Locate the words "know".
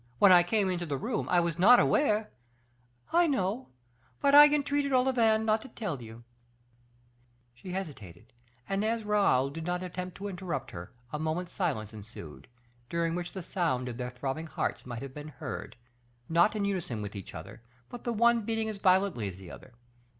3.27-3.67